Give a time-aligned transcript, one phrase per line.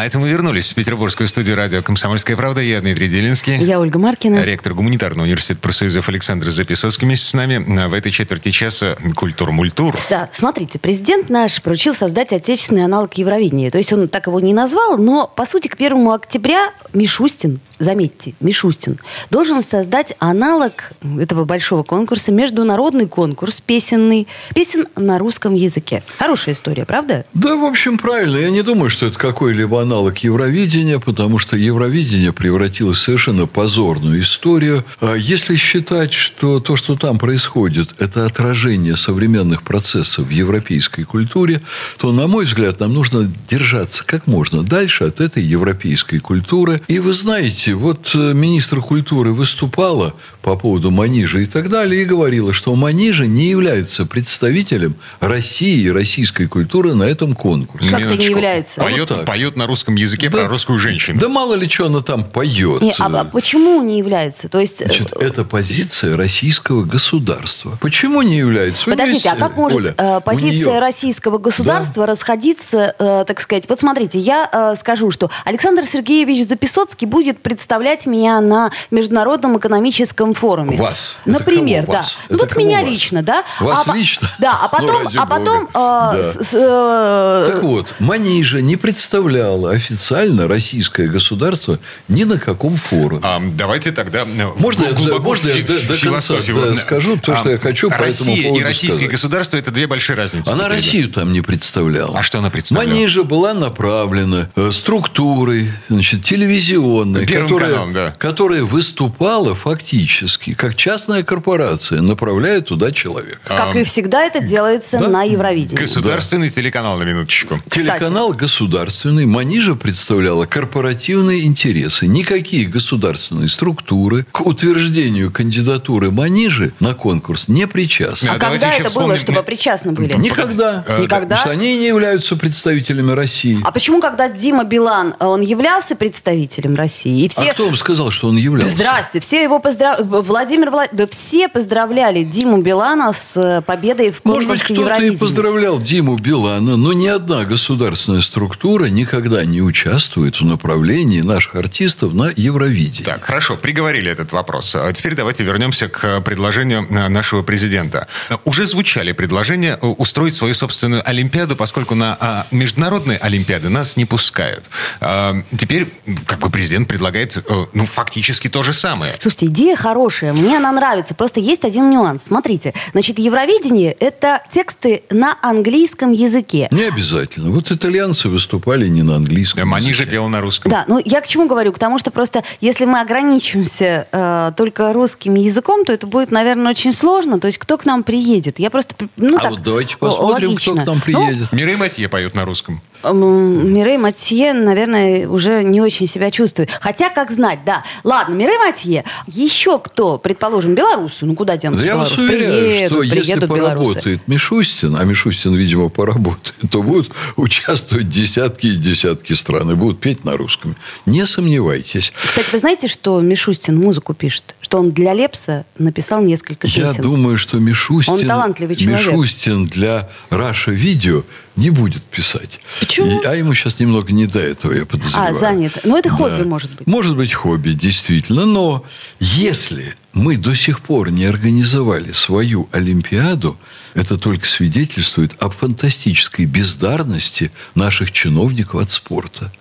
[0.00, 2.62] А это мы вернулись в петербургскую студию радио «Комсомольская правда».
[2.62, 3.62] Я Дмитрий Делинский.
[3.62, 4.42] Я Ольга Маркина.
[4.42, 7.58] Ректор гуманитарного университета профсоюзов Александр Записоцкий вместе с нами.
[7.86, 9.98] В этой четверти часа «Культур-мультур».
[10.08, 13.68] Да, смотрите, президент наш поручил создать отечественный аналог Евровидения.
[13.68, 18.34] То есть он так его не назвал, но, по сути, к первому октября Мишустин, заметьте,
[18.38, 26.04] Мишустин, должен создать аналог этого большого конкурса, международный конкурс песенный, песен на русском языке.
[26.18, 27.24] Хорошая история, правда?
[27.34, 28.36] Да, в общем, правильно.
[28.36, 34.20] Я не думаю, что это какой-либо аналог Евровидения, потому что Евровидение превратилось в совершенно позорную
[34.20, 34.84] историю.
[35.00, 41.62] А если считать, что то, что там происходит, это отражение современных процессов в европейской культуре,
[41.98, 46.82] то, на мой взгляд, нам нужно держаться как можно дальше от этой европейской культуры.
[46.86, 52.04] И вы знаете, вот э, министр культуры выступала по поводу Манижа и так далее и
[52.04, 57.90] говорила, что Манижа не является представителем России и российской культуры на этом конкурсе.
[57.90, 58.80] Как-то не является.
[58.80, 60.38] Поет, Вот поет на русском языке Да.
[60.38, 61.18] про русскую женщину.
[61.20, 62.80] Да мало ли что она там поет.
[62.82, 64.48] Не, а, а почему не является?
[64.48, 64.80] То есть...
[64.82, 67.78] э, Значит, это позиция российского государства.
[67.80, 68.88] Почему не является?
[68.88, 73.64] Подождите, а видите, как может Оля, э, позиция нее- российского государства расходиться, э, так сказать?
[73.68, 77.59] Вот смотрите, я э, скажу, что Александр Сергеевич Записоцкий будет представлять
[78.06, 80.76] меня на Международном экономическом форуме.
[80.76, 81.14] Вас?
[81.24, 81.92] Это Например, да.
[81.92, 82.16] вас?
[82.28, 82.88] Ну Это вот меня вас?
[82.90, 83.44] лично, да?
[83.60, 84.30] Вас а, лично?
[84.38, 86.22] Да, а Ну, потом, ради а потом э, Да.
[86.22, 93.20] с- э, Так вот, Манижа не представляла официально российское государство ни на каком форуме.
[93.24, 94.20] А, давайте тогда...
[94.22, 97.88] э, Можно я- глубоко можно я до- до конца, да, скажу то, что я хочу
[97.90, 99.10] по этому Россия и поводу российское сказать.
[99.12, 100.48] государство– это две большие разницы.
[100.48, 100.74] Она Теперь, да.
[100.76, 102.18] Россию там не представляла.
[102.18, 102.88] А что она представляла?
[102.94, 108.14] Манижа была направлена э, структурой, значит, телевизионной, Первым которая, каналом, да.
[108.18, 113.40] которая выступала фактически как частная корпорация, направляя туда человека.
[113.46, 115.08] как и всегда это делается да.
[115.08, 115.76] на Евровидении.
[115.76, 117.56] Государственный телеканал, на минуточку.
[117.68, 117.80] Кстати.
[117.80, 122.06] Телеканал государственный, Манижа представляла корпоративные интересы.
[122.06, 128.28] Никакие государственные структуры к утверждению кандидатуры Манижи на конкурс не причастны.
[128.28, 130.14] А Да, давайте когда это было, вспомним- чтобы причастны были?
[130.14, 130.84] Никогда.
[130.86, 131.36] Э, Никогда?
[131.36, 133.58] Потому что они не являются представителями России.
[133.64, 137.39] А почему, когда Дима Билан, э, он являлся представителем России, и все...
[137.40, 138.74] А кто вам сказал, что он являлся?
[138.74, 140.04] Здрасте, все его поздравляли.
[140.04, 140.90] Владимир Влад...
[140.92, 145.80] Да все поздравляли Диму Билана с э, победой в Может быть, конкурсе кто-то и поздравлял
[145.80, 152.30] Диму Билана, но ни одна государственная структура никогда не участвует в направлении наших артистов на
[152.34, 153.04] Евровидение.
[153.04, 154.74] Так, хорошо, приговорили этот вопрос.
[154.74, 158.06] А теперь давайте вернемся к предложению э, нашего президента.
[158.44, 164.04] Уже звучали предложения э, устроить свою собственную Олимпиаду, поскольку на а, международные Олимпиады нас не
[164.04, 164.64] пускают.
[165.00, 165.92] А, Теперь,
[166.26, 167.40] как бы президент предлагает, э,
[167.74, 169.14] ну, фактически то же самое.
[169.20, 171.14] Слушайте, идея хорошая, мне она нравится.
[171.14, 172.22] Просто есть один нюанс.
[172.26, 176.68] Смотрите, значит, Евровидение– это тексты на английском языке.
[176.70, 177.50] Не обязательно.
[177.50, 179.68] Вот итальянцы выступали не на английском.
[179.68, 180.10] Манижа языке.
[180.10, 180.70] пел на русском.
[180.70, 181.72] Да, ну я к чему говорю?
[181.72, 186.70] К тому, что просто если мы ограничимся э, только русским языком, то это будет, наверное,
[186.70, 187.38] очень сложно.
[187.40, 188.58] То есть кто к нам приедет?
[188.58, 190.84] Я просто, ну А так, вот давайте посмотрим, кто логично.
[190.84, 191.52] к нам Ну, приедет.
[191.52, 192.80] Мирей Матье поет на русском.
[193.02, 196.70] Мирей Матье, наверное, уже не очень себя чувствует.
[196.80, 197.84] Хотя, как знать, да.
[198.04, 199.04] Ладно, Мирей Матье.
[199.26, 203.50] Еще кто, предположим, белорусы, ну куда денутся Да я вас уверяю, Приедут, что если приедут
[203.50, 203.76] белорусы.
[203.94, 210.00] поработает Мишустин, а Мишустин, видимо, поработает, то будут участвовать десятки и десятки стран и будут
[210.00, 210.76] петь на русском.
[211.06, 212.12] Не сомневайтесь.
[212.24, 214.54] Кстати, вы знаете, что Мишустин музыку пишет?
[214.60, 217.02] Что он для Лепса написал несколько Я песен.
[217.02, 219.06] думаю, что Мишустин, Он талантливый человек.
[219.06, 221.24] Мишустин для Раша Видео
[221.60, 222.58] не будет писать.
[222.80, 223.20] Почему?
[223.20, 225.30] И- а ему сейчас немного не до этого, я подозреваю.
[225.32, 225.72] А, занят.
[225.84, 226.86] Ну, это хобби, может быть.
[226.86, 228.46] Может быть, хобби, действительно.
[228.46, 228.84] Но
[229.20, 233.56] если мы до сих пор не организовали свою Олимпиаду,
[233.94, 239.52] это только свидетельствует о фантастической бездарности наших чиновников от спорта.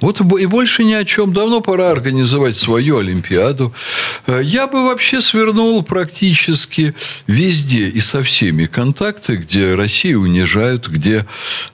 [0.00, 1.32] Вот и бо- и больше ни о чем.
[1.32, 3.72] Давно пора организовать свою Олимпиаду.
[4.26, 6.94] Э, Я бы вообще свернул практически
[7.26, 11.24] везде и со всеми контакты, где Россию унижают, где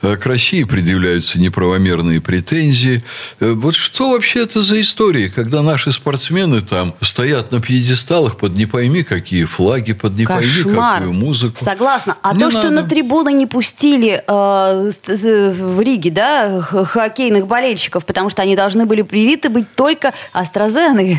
[0.02, 3.02] э, к России предъявляются неправомерные претензии.
[3.40, 8.36] Э, Вот что вообще это за истории, когда наши спортсмены там стоят на пьедестале пьедесталах
[8.36, 10.98] под не пойми какие флаги, под не пойми Кошмар.
[10.98, 11.64] какую музыку.
[11.64, 12.16] Согласна.
[12.22, 12.82] А Не то, что надо.
[12.82, 18.84] на трибуны не пустили э, с- в Риге, да, хоккейных болельщиков, потому что они должны
[18.86, 21.16] были привиты быть только AstraZeneca.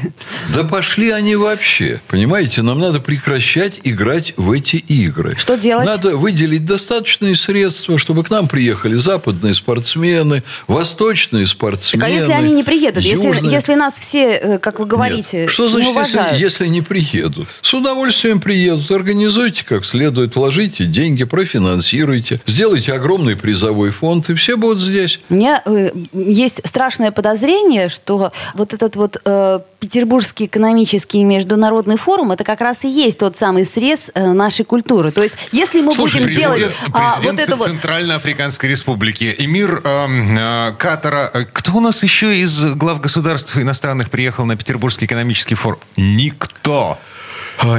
[0.54, 2.02] Да пошли они вообще.
[2.08, 5.36] Понимаете, нам надо прекращать играть в эти игры.
[5.38, 5.86] Что делать?
[5.86, 12.02] Надо выделить достаточные средства, чтобы к нам приехали западные спортсмены, восточные спортсмены.
[12.06, 13.04] Так а если они не приедут?
[13.04, 13.52] Если, южные.
[13.52, 15.50] если нас все, э, как вы говорите, Нет.
[15.50, 16.40] Что не значит, если, уважают?
[16.66, 17.48] Если не приедут?
[17.62, 18.92] С удовольствием приедут.
[18.92, 25.20] Организуйте как следует, вложите деньги, профинансируйте, сделайте огромный призовой фонд, и все будут здесь.
[25.30, 32.32] У меня э, есть страшное подозрение, что вот этот вот э, Петербургский экономический международный форум
[32.32, 35.12] это как раз и есть тот самый срез э, нашей культуры.
[35.12, 40.38] То есть, если мы Слушай, будем делать а, вот это вот Центральноафриканской Республики, эмир эм,
[40.38, 41.30] э, Катара.
[41.34, 45.80] Э, Кто у нас еще из глав государств иностранных приехал на Петербургский экономический форум?
[45.98, 46.55] Никто.
[46.64, 46.98] А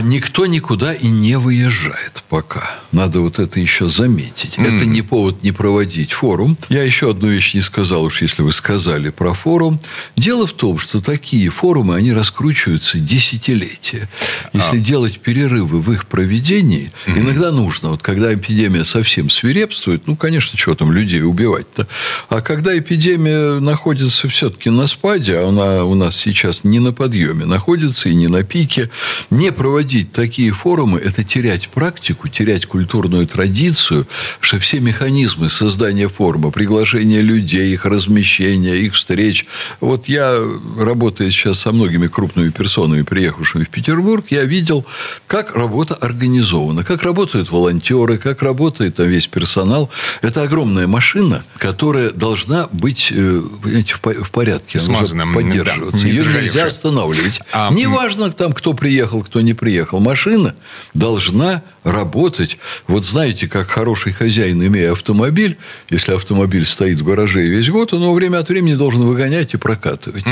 [0.02, 2.78] никто никуда и не выезжает пока.
[2.92, 4.58] Надо вот это еще заметить.
[4.58, 6.56] Это не повод не проводить форум.
[6.68, 9.80] Я еще одну вещь не сказал, уж если вы сказали про форум.
[10.16, 14.08] Дело в том, что такие форумы, они раскручиваются десятилетия.
[14.52, 17.90] Если делать перерывы в их проведении, иногда нужно.
[17.90, 21.86] Вот когда эпидемия совсем свирепствует, ну, конечно, чего там людей убивать-то.
[22.28, 27.44] А когда эпидемия находится все-таки на спаде, а она у нас сейчас не на подъеме
[27.44, 28.90] находится и не на пике,
[29.30, 34.06] не проводить такие форумы– это терять практику, терять культурную традицию,
[34.38, 39.44] что все механизмы создания форума, приглашения людей, их размещения, их встреч.
[39.80, 40.38] Вот я,
[40.78, 44.86] работая сейчас со многими крупными персонами, приехавшими в Петербург, я видел,
[45.26, 49.90] как работа организована, как работают волонтеры, как работает там весь персонал.
[50.22, 54.78] Это огромная машина, которая должна быть э, понимаете, в по- в порядке.
[54.78, 56.02] Смазанным, поддерживаться.
[56.02, 57.40] да, не Ее нельзя останавливать.
[57.52, 60.00] А, Неважно, там, кто приехал, кто не приехал.
[60.00, 60.54] Машина
[60.94, 62.58] должна работать.
[62.88, 65.56] Вот знаете, как хороший хозяин, имея автомобиль,
[65.88, 69.56] если автомобиль стоит в гараже весь год, он его время от времени должен выгонять и
[69.56, 70.24] прокатывать.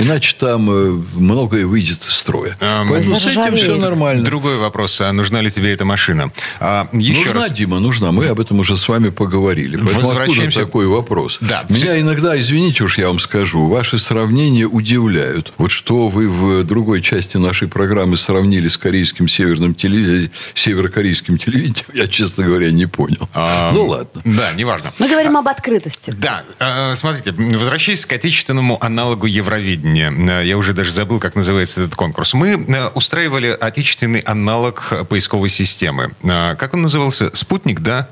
[0.00, 2.56] Иначе там э, многое выйдет из строя.
[2.60, 4.22] Ам, Поэтому с этим все нормально.
[4.24, 5.00] Другой вопрос.
[5.00, 6.30] А нужна ли тебе эта машина?
[6.60, 7.50] А, еще нужна, раз.
[7.50, 8.12] Дима, нужна.
[8.12, 9.74] Мы об этом уже с вами поговорили.
[9.74, 11.38] Поэтому откуда Возвращаемся- такой вопрос?
[11.40, 15.52] Да, Меня иногда, извините уж, я вам скажу, ваши сравнения удивляют.
[15.58, 20.30] Вот что вы в другой части нашей программы сравнили с корейским северным теле...
[20.78, 23.28] северокорейским телевидением, я, честно говоря, не понял.
[23.34, 24.22] А, ну, ладно.
[24.24, 24.92] Да, неважно.
[24.98, 26.12] Мы говорим об открытости.
[26.16, 31.80] Да, э, смотрите, возвращаясь к отечественному аналогу Евровидения, э, я уже даже забыл, как называется
[31.82, 32.32] этот конкурс.
[32.34, 36.10] Мы э, устраивали отечественный аналог поисковой системы.
[36.22, 37.34] Как он назывался?
[37.34, 38.08] Спутник, да?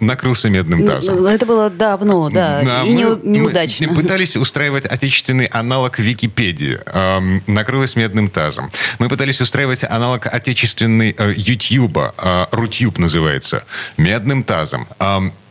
[0.00, 1.24] Накрылся медным тазом.
[1.24, 3.88] Это было давно, да, Да, и мы- неу- неудачно.
[3.88, 6.78] Мы пытались устраивать отечественный аналог Википедии.
[6.86, 8.70] Эм, накрылась медным тазом.
[8.98, 12.09] Мы пытались устраивать аналог отечественный Ютьюба.
[12.18, 13.64] Э, Рутюб называется.
[13.96, 14.86] Медным тазом.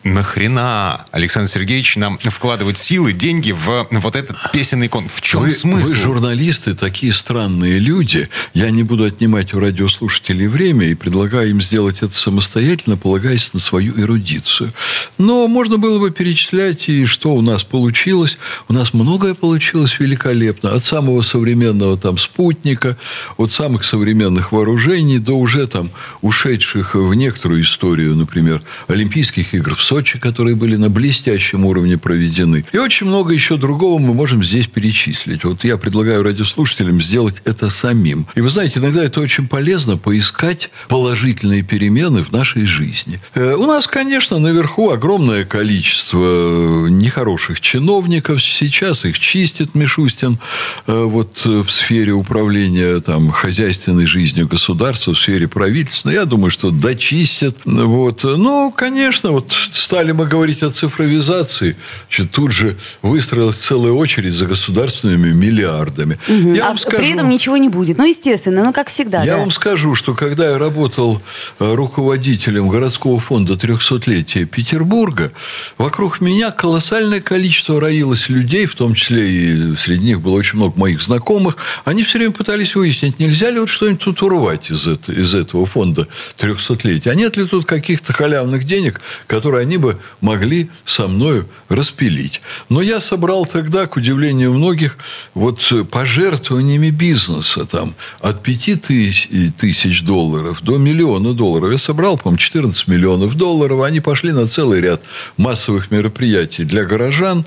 [0.03, 5.07] Нахрена, Александр Сергеевич, нам вкладывать силы, деньги в вот этот песенный кон?
[5.13, 5.89] В чем Вы, смысл?
[5.89, 8.29] вы, журналисты, такие странные люди.
[8.53, 13.59] Я не буду отнимать у радиослушателей время и предлагаю им сделать это самостоятельно, полагаясь на
[13.59, 14.73] свою эрудицию.
[15.17, 18.37] Но можно было бы перечислять, и что у нас получилось.
[18.67, 20.73] У нас многое получилось великолепно.
[20.73, 22.97] От самого современного там спутника,
[23.37, 25.91] от самых современных вооружений до уже там
[26.21, 32.63] ушедших в некоторую историю, например, Олимпийских игр в Сочи, которые были на блестящем уровне проведены.
[32.71, 35.43] И очень много еще другого мы можем здесь перечислить.
[35.43, 38.27] Вот я предлагаю радиослушателям сделать это самим.
[38.35, 43.19] И вы знаете, иногда это очень полезно поискать положительные перемены в нашей жизни.
[43.33, 48.43] Э, У нас, конечно, наверху огромное количество э, нехороших чиновников.
[48.43, 50.37] Сейчас их чистит Мишустин
[50.85, 56.11] э, вот в сфере управления там, хозяйственной жизнью государства, в сфере правительства.
[56.11, 57.57] Я думаю, что дочистят.
[57.65, 58.23] Вот.
[58.23, 61.75] Ну, конечно, вот стали мы говорить о цифровизации,
[62.07, 66.19] значит, тут же выстроилась целая очередь за государственными миллиардами.
[66.27, 67.97] Я а вам скажу, при этом ничего не будет.
[67.97, 69.23] Ну, естественно, ну, как всегда.
[69.23, 69.37] я да.
[69.39, 71.21] вам скажу, что когда я работал
[71.59, 75.31] э, руководителем городского фонда 300-летия Петербурга,
[75.77, 80.77] вокруг меня колоссальное количество роилось людей, в том числе и среди них было очень много
[80.79, 81.57] моих знакомых.
[81.85, 85.65] Они все время пытались выяснить, нельзя ли вот что-нибудь тут урвать из, это- из этого
[85.65, 86.07] фонда
[86.37, 87.11] 300-летия.
[87.11, 92.41] А нет ли тут каких-то халявных денег, которые они они бы могли со мною распилить.
[92.69, 94.97] Но я собрал тогда, к удивлению многих,
[95.35, 95.61] вот
[95.91, 101.71] пожертвованиями бизнеса там, от 5 тысяч долларов до миллиона долларов.
[101.71, 103.83] Я собрал, по-моему, 14 миллионов долларов.
[103.83, 105.03] Они пошли на целый ряд
[105.37, 107.45] массовых мероприятий для горожан.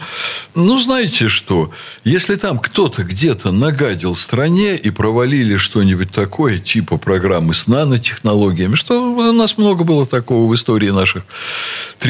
[0.54, 1.72] Ну, знаете что?
[2.04, 9.12] Если там кто-то где-то нагадил стране и провалили что-нибудь такое, типа программы с нанотехнологиями, что
[9.12, 11.24] у нас много было такого в истории наших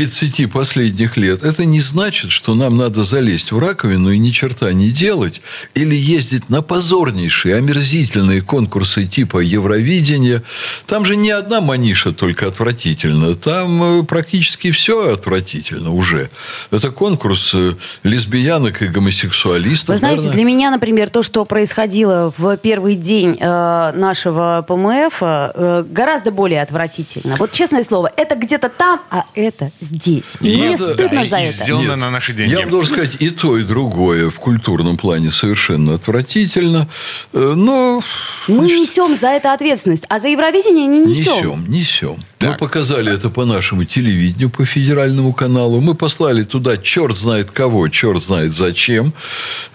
[0.06, 4.73] 30 последних лет, это не значит, что нам надо залезть в раковину и ни черта
[4.73, 5.40] не делать,
[5.75, 10.42] или ездить на позорнейшие, омерзительные конкурсы типа Евровидения.
[10.87, 16.30] Там же не одна маниша только отвратительна, там э, практически все отвратительно уже.
[16.73, 19.90] Это конкурс э, лесбиянок и гомосексуалистов.
[19.90, 20.32] Вы знаете, наверное...
[20.32, 27.37] для меня, например, то, что происходило в первый день э, нашего ПМФ, гораздо более отвратительно.
[27.37, 29.91] Вот честное слово, это где-то там, а это здесь.
[30.40, 31.64] И Мне надо, стыдно да, за это.
[31.64, 32.52] Сделано Нет, на наши деньги.
[32.52, 36.88] Я вам должен сказать, и то, и другое в культурном плане совершенно отвратительно.
[37.32, 38.02] Э, Но
[38.49, 41.37] Мы несем за это ответственность, а за Евровидение не несем.
[41.37, 42.25] Несем, несем.
[42.40, 42.58] Мы Так.
[42.58, 45.80] показали это по нашему телевидению, по федеральному каналу.
[45.80, 49.12] Мы послали туда черт знает кого, черт знает зачем.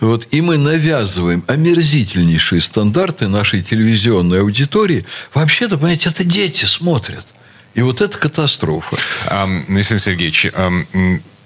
[0.01, 5.05] Вот, и мы навязываем омерзительнейшие стандарты нашей телевизионной аудитории.
[5.33, 7.25] Вообще-то, понимаете, это дети смотрят.
[7.77, 8.97] И вот это катастрофа.
[9.27, 10.47] Ам, Александр Сергеевич,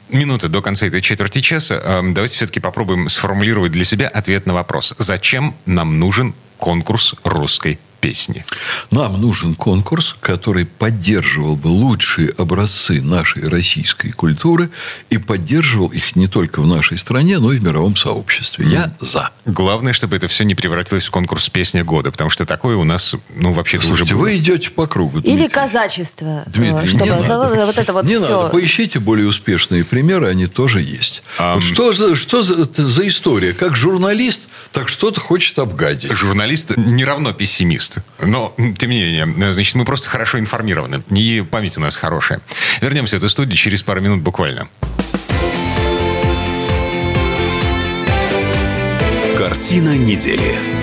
[0.10, 2.02] минуты до конца этой четверти часа.
[2.14, 4.96] Давайте все-таки попробуем сформулировать для себя ответ на вопрос.
[4.98, 8.44] Зачем нам нужен конкурс русской песни?
[8.90, 14.70] Нам нужен конкурс, который поддерживал бы лучшие образцы нашей российской культуры
[15.10, 18.66] и поддерживал их не только в нашей стране, но и в мировом сообществе.
[18.68, 19.30] Я за.
[19.46, 23.16] Главное, чтобы это все не превратилось в конкурс «Песня года», потому что такое у нас,
[23.38, 24.24] ну, вообще-то уже Слушайте, было.
[24.24, 25.20] вы идете по кругу.
[25.20, 25.48] Или Дмитрий.
[25.50, 26.44] казачество.
[26.48, 27.66] Дмитрий, э, чтобы не надо.
[27.66, 28.30] вот это вот не все.
[28.30, 28.50] надо.
[28.50, 31.22] Поищите более успешные примеры, они тоже есть.
[31.38, 31.56] Ам.
[31.56, 33.54] Вот что за, что за, за история?
[33.54, 36.12] Как журналист, так что-то хочет обгадить.
[36.12, 37.98] Журналист не равно пессимист.
[38.20, 41.04] Но, тем не менее, значит, мы просто хорошо информированы.
[41.10, 42.42] И память у нас хорошая.
[42.82, 44.68] Вернемся в эту студию через пару минут буквально.
[49.38, 50.81] Картина недели.